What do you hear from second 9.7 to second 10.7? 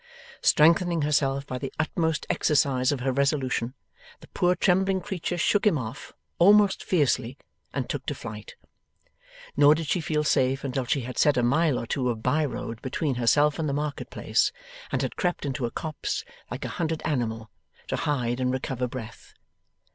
did she feel safe